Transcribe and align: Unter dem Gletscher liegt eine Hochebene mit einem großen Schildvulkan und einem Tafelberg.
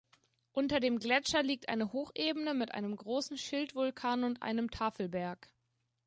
Unter 0.51 0.79
dem 0.79 0.97
Gletscher 0.97 1.43
liegt 1.43 1.69
eine 1.69 1.93
Hochebene 1.93 2.55
mit 2.55 2.71
einem 2.73 2.95
großen 2.95 3.37
Schildvulkan 3.37 4.23
und 4.23 4.41
einem 4.41 4.71
Tafelberg. 4.71 5.53